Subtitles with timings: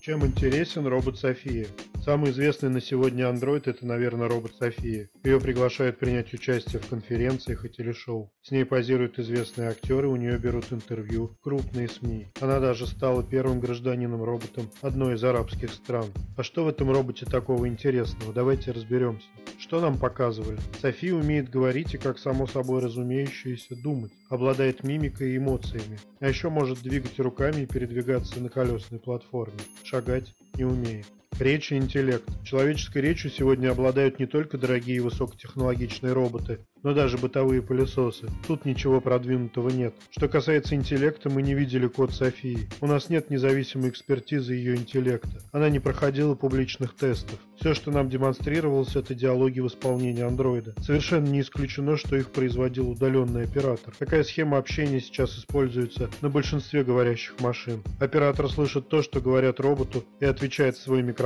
[0.00, 1.66] Чем интересен робот София?
[2.02, 5.10] Самый известный на сегодня андроид это, наверное, робот София.
[5.22, 8.32] Ее приглашают принять участие в конференциях и телешоу.
[8.40, 12.28] С ней позируют известные актеры, у нее берут интервью крупные СМИ.
[12.40, 16.06] Она даже стала первым гражданином-роботом одной из арабских стран.
[16.34, 18.32] А что в этом роботе такого интересного?
[18.32, 19.26] Давайте разберемся.
[19.70, 20.58] Что нам показывали?
[20.82, 24.10] София умеет говорить и, как само собой разумеющееся, думать.
[24.28, 25.96] Обладает мимикой и эмоциями.
[26.18, 29.60] А еще может двигать руками и передвигаться на колесной платформе.
[29.84, 31.06] Шагать не умеет.
[31.38, 32.28] Речь и интеллект.
[32.44, 38.28] Человеческой речью сегодня обладают не только дорогие высокотехнологичные роботы, но даже бытовые пылесосы.
[38.46, 39.94] Тут ничего продвинутого нет.
[40.10, 42.68] Что касается интеллекта, мы не видели код Софии.
[42.80, 45.40] У нас нет независимой экспертизы ее интеллекта.
[45.52, 47.38] Она не проходила публичных тестов.
[47.58, 50.74] Все, что нам демонстрировалось, это диалоги в исполнении андроида.
[50.82, 53.94] Совершенно не исключено, что их производил удаленный оператор.
[53.98, 57.82] Такая схема общения сейчас используется на большинстве говорящих машин.
[57.98, 61.19] Оператор слышит то, что говорят роботу, и отвечает в свой микрофон.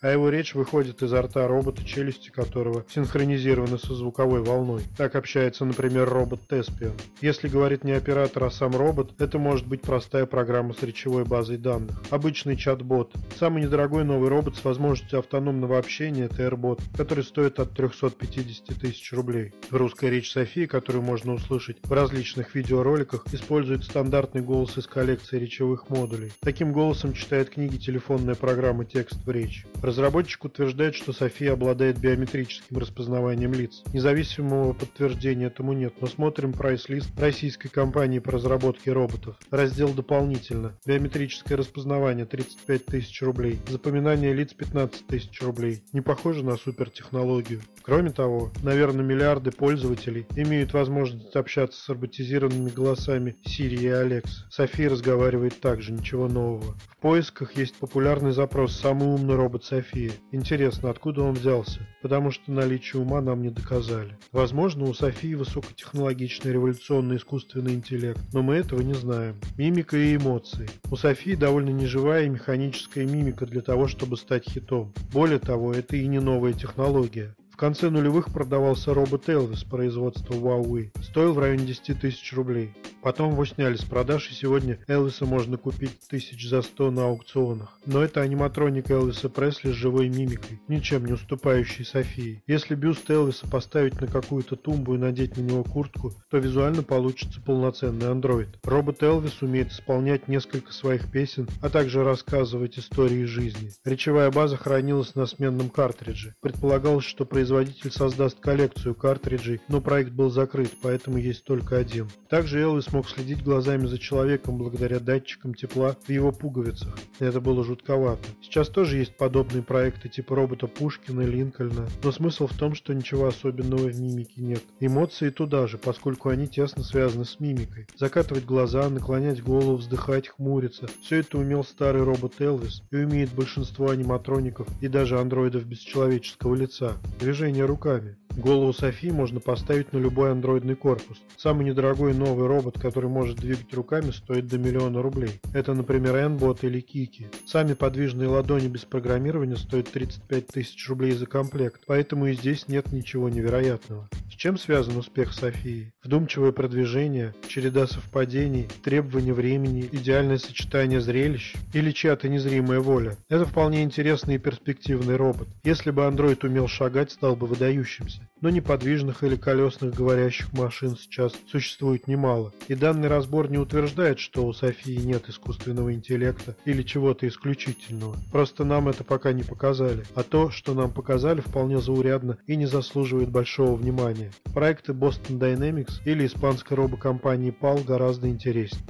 [0.00, 4.82] А его речь выходит изо рта робота, челюсти которого синхронизированы со звуковой волной.
[4.96, 6.92] Так общается, например, робот Теспиан.
[7.20, 11.58] Если говорит не оператор, а сам робот, это может быть простая программа с речевой базой
[11.58, 12.02] данных.
[12.10, 13.12] Обычный чат-бот.
[13.38, 19.12] Самый недорогой новый робот с возможностью автономного общения– это AirBot, который стоит от 350 тысяч
[19.12, 19.52] рублей.
[19.70, 25.88] Русская речь Софии, которую можно услышать в различных видеороликах, использует стандартный голос из коллекции речевых
[25.88, 26.32] модулей.
[26.40, 29.66] Таким голосом читает книги телефонная программа «Текст в речь».
[29.82, 37.10] Разработчик утверждает, что София обладает биометрическим распознаванием лиц, независимого подтверждения этому нет, но смотрим прайс-лист
[37.18, 39.36] российской компании по разработке роботов.
[39.50, 40.78] Раздел дополнительно.
[40.86, 43.58] Биометрическое распознавание 35 тысяч рублей.
[43.68, 45.82] Запоминание лиц 15 тысяч рублей.
[45.92, 47.60] Не похоже на супертехнологию.
[47.82, 54.24] Кроме того, наверное, миллиарды пользователей имеют возможность общаться с роботизированными голосами Siri и Alex.
[54.50, 56.74] София разговаривает также, ничего нового.
[56.88, 60.12] В поисках есть популярный запрос «Самый умный робот София».
[60.30, 61.80] Интересно, откуда он взялся?
[62.02, 64.16] Потому что наличие ума нам не доказали.
[64.32, 69.36] Возможно, у Софии высокотехнологичный революционный искусственный интеллект, но мы этого не знаем.
[69.56, 70.68] Мимика и эмоции.
[70.90, 74.92] У Софии довольно неживая и механическая мимика для того, чтобы стать хитом.
[75.12, 77.34] Более того, это и не новая технология.
[77.52, 80.90] В конце нулевых продавался робот Элвис производства Huawei.
[81.02, 82.72] Стоил в районе 10 тысяч рублей.
[83.02, 87.76] Потом его сняли с продаж, и сегодня Элвиса можно купить тысяч за 100 на аукционах.
[87.84, 92.42] Но это аниматроник Элвиса Пресли с живой мимикой, ничем не уступающий Софии.
[92.46, 97.40] Если бюст Элвиса поставить на какую-то тумбу и надеть на него куртку, то визуально получится
[97.40, 98.60] полноценный андроид.
[98.62, 103.72] Робот Элвис умеет исполнять несколько своих песен, а также рассказывать истории жизни.
[103.84, 106.36] Речевая база хранилась на сменном картридже.
[106.40, 112.08] Предполагалось, что производитель создаст коллекцию картриджей, но проект был закрыт, поэтому есть только один.
[112.28, 116.94] Также Элвис смог следить глазами за человеком благодаря датчикам тепла в его пуговицах.
[117.20, 118.22] Это было жутковато.
[118.42, 123.28] Сейчас тоже есть подобные проекты типа робота Пушкина, Линкольна, но смысл в том, что ничего
[123.28, 124.62] особенного в мимике нет.
[124.78, 127.86] Эмоции туда же, поскольку они тесно связаны с мимикой.
[127.96, 130.86] Закатывать глаза, наклонять голову, вздыхать, хмуриться.
[131.00, 136.54] Все это умел старый робот Элвис и умеет большинство аниматроников и даже андроидов без человеческого
[136.54, 136.98] лица.
[137.18, 138.18] Движение руками.
[138.36, 141.20] Голову Софии можно поставить на любой андроидный корпус.
[141.36, 145.40] Самый недорогой новый робот, который может двигать руками, стоит до миллиона рублей.
[145.52, 147.28] Это, например, Энбот или Кики.
[147.46, 152.92] Сами подвижные ладони без программирования стоят 35 тысяч рублей за комплект, поэтому и здесь нет
[152.92, 154.08] ничего невероятного.
[154.42, 155.92] Чем связан успех Софии?
[156.02, 163.16] Вдумчивое продвижение, череда совпадений, требования времени, идеальное сочетание зрелищ или чья-то незримая воля?
[163.28, 165.46] Это вполне интересный и перспективный робот.
[165.62, 171.32] Если бы андроид умел шагать, стал бы выдающимся но неподвижных или колесных говорящих машин сейчас
[171.50, 172.52] существует немало.
[172.68, 178.16] И данный разбор не утверждает, что у Софии нет искусственного интеллекта или чего-то исключительного.
[178.30, 180.04] Просто нам это пока не показали.
[180.14, 184.32] А то, что нам показали, вполне заурядно и не заслуживает большого внимания.
[184.52, 188.82] Проекты Boston Dynamics или испанской робокомпании PAL гораздо интереснее.